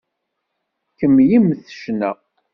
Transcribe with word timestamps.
Kemmlemt 0.97 1.63
ccna! 1.81 2.11